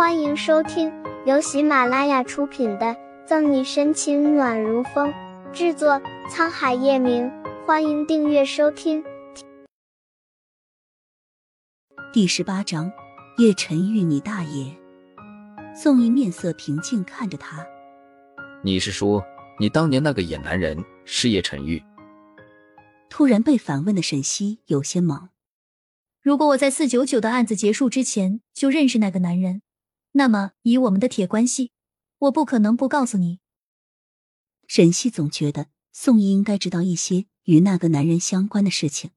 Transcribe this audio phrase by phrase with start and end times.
[0.00, 0.90] 欢迎收听
[1.26, 2.86] 由喜马拉雅出品的
[3.26, 5.12] 《赠你深情暖如风》，
[5.52, 7.30] 制作沧海夜明。
[7.66, 9.04] 欢迎订阅收听。
[12.14, 12.90] 第十八章，
[13.36, 14.74] 叶晨玉，你大爷！
[15.76, 17.66] 宋毅面色平静看着他，
[18.64, 19.22] 你是说
[19.58, 21.82] 你当年那个野男人是叶晨玉？
[23.10, 25.28] 突然被反问的沈西有些懵。
[26.22, 29.60] 如果我在四九九的案子结束之前就认识那个男人。
[30.12, 31.72] 那么，以我们的铁关系，
[32.18, 33.38] 我不可能不告诉你。
[34.66, 39.12] 沈西总觉得宋毅应该知道一些与那个男人相关的事情。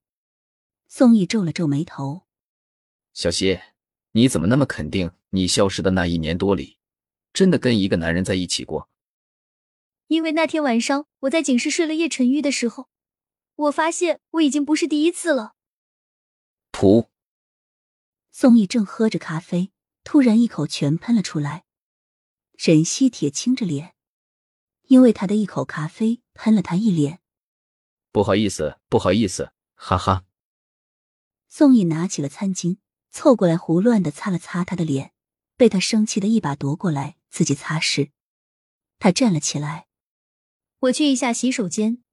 [0.88, 2.28] 宋毅皱了皱眉头
[3.14, 3.60] ：“小希，
[4.12, 5.12] 你怎么那么肯定？
[5.32, 6.78] 你消失的那一年多里，
[7.34, 8.88] 真的跟一个男人在一起过？”
[10.08, 12.88] 因为那天晚上我在警室睡了叶晨玉的时候，
[13.56, 15.56] 我发现我已经不是第一次了。
[16.72, 17.08] 噗！
[18.32, 19.73] 宋毅正喝着咖啡。
[20.04, 21.66] 突然，一口全喷了出来。
[22.58, 23.96] 沈西铁青着脸，
[24.84, 27.20] 因为他的一口咖啡喷了他一脸。
[28.12, 30.26] 不好意思，不好意思，哈哈。
[31.50, 32.78] 宋毅拿起了餐巾，
[33.10, 35.14] 凑过来胡乱的擦了擦他的脸，
[35.58, 38.12] 被他生气的一把夺过来，自己擦拭。
[39.00, 39.88] 他站了起来，
[40.80, 42.04] 我去一下洗手间。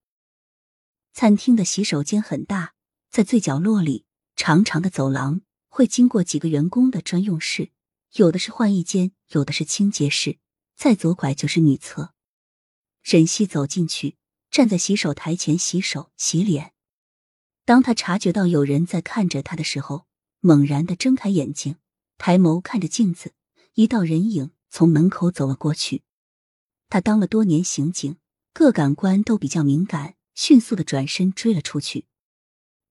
[1.13, 2.75] 餐厅的洗手间很大，
[3.11, 7.73] 在最角落里，长长的走廊会经过几个员工的专用室。
[8.15, 10.39] 有的是换衣间，有的是清洁室，
[10.77, 12.13] 再左拐就是女厕。
[13.03, 14.17] 沈西走进去，
[14.51, 16.73] 站在洗手台前洗手洗脸。
[17.65, 20.07] 当他察觉到有人在看着他的时候，
[20.41, 21.77] 猛然的睁开眼睛，
[22.19, 23.33] 抬眸看着镜子，
[23.75, 26.03] 一道人影从门口走了过去。
[26.89, 28.17] 他当了多年刑警，
[28.53, 32.07] 各感官都比较敏感，迅速的转身追了出去。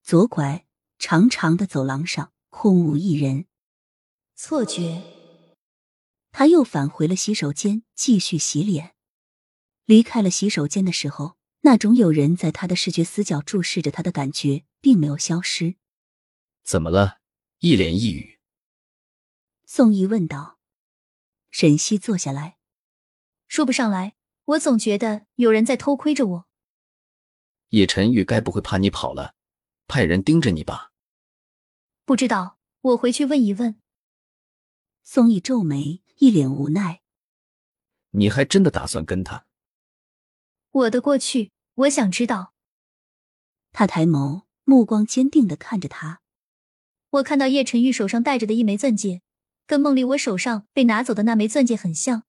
[0.01, 0.65] 左拐，
[0.97, 3.45] 长长的走廊上空无一人。
[4.41, 5.03] 错觉，
[6.31, 8.95] 他又返回了洗手间，继续洗脸。
[9.83, 15.75] 离开了洗手间的时候，那种有人在他的视觉死角注视着他的感觉并没有消失。
[16.63, 17.17] 怎么了？
[17.59, 18.39] 一脸抑郁。
[19.65, 20.57] 宋毅问道。
[21.51, 22.59] 沈西坐下来，
[23.49, 24.15] 说不上来。
[24.45, 26.47] 我总觉得有人在偷窥着我。
[27.71, 29.35] 叶晨玉该不会怕你跑了，
[29.85, 30.93] 派人盯着你吧？
[32.05, 33.81] 不知道，我回去问一问。
[35.03, 37.01] 宋毅皱眉，一脸无奈。
[38.11, 39.45] 你还真的打算跟他？
[40.71, 42.53] 我的过去，我想知道。
[43.71, 46.21] 他抬眸，目光坚定的看着他。
[47.11, 49.21] 我看到叶晨玉手上戴着的一枚钻戒，
[49.65, 52.23] 跟梦里我手上被拿走的那枚钻戒很像，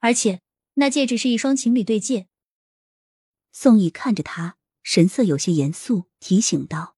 [0.00, 0.40] 而且
[0.74, 2.28] 那戒指是一双情侣对戒。
[3.52, 6.96] 宋毅看着他，神色有些严肃，提醒道：“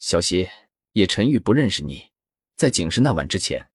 [0.00, 0.48] 小希，
[0.94, 2.10] 叶晨玉不认识你，
[2.56, 3.70] 在警示那晚之前。”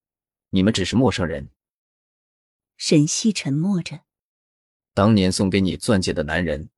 [0.55, 1.49] 你们只是陌生人。
[2.77, 3.99] 沈西沉默着。
[4.93, 6.69] 当年送给你钻戒的男人，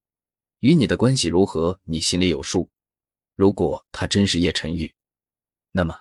[0.62, 1.80] 与你的关系如何？
[1.84, 2.72] 你心里有数。
[3.36, 4.96] 如果他真是叶晨玉，
[5.74, 6.00] 那么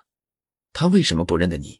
[0.73, 1.79] 他为什么不认得你？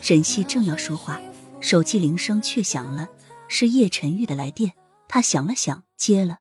[0.00, 1.22] 沈西正要说话，
[1.60, 3.08] 手机铃声却响了，
[3.46, 4.74] 是叶晨玉的来电。
[5.06, 6.38] 他想了想，接了。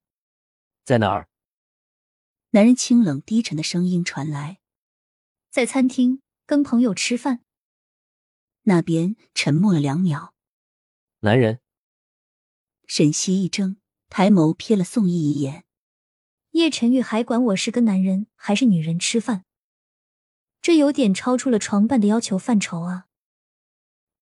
[0.84, 1.29] 在哪儿？
[2.52, 4.60] 男人清冷低沉的声音传来
[5.52, 7.42] ：“在餐厅跟朋友吃饭。”
[8.64, 10.34] 那边沉默了两秒。
[11.20, 11.60] 男人。
[12.88, 13.78] 沈西一怔，
[14.10, 15.64] 抬眸瞥了宋毅一眼。
[16.52, 19.46] 叶晨玉还管我是跟男人还是女人吃饭？
[20.60, 23.06] 这有点超出了床伴的要求范畴啊。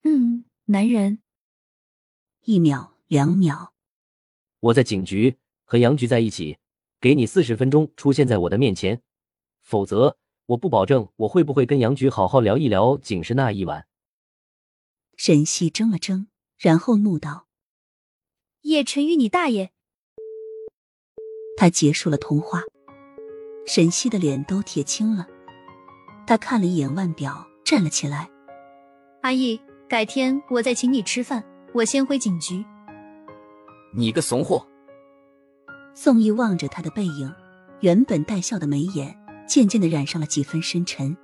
[0.03, 1.23] 嗯，男人。
[2.41, 3.73] 一秒，两秒。
[4.59, 6.57] 我在警局和杨局在一起。
[6.99, 9.01] 给你四十分钟出现在我的面前，
[9.61, 13.85] 否则我不保证我会不会跟杨局好好聊一聊警示那一晚。
[15.15, 17.47] 沈西怔了怔，然后怒道
[18.61, 19.71] ：“叶晨玉，你大爷！”
[21.57, 22.61] 他结束了通话，
[23.65, 25.27] 沈西的脸都铁青了。
[26.25, 28.29] 他看了一眼腕表，站了起来
[29.21, 31.43] ：“阿义，改天我再请你吃饭，
[31.73, 32.63] 我先回警局。”
[33.95, 34.67] 你个怂货！
[35.99, 37.33] 宋毅望着他的背影，
[37.79, 39.17] 原本带笑的眉眼
[39.47, 41.17] 渐渐的染上了几分深沉。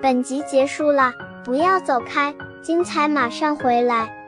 [0.00, 1.12] 本集结束了，
[1.44, 4.21] 不要走开，精彩马上回来。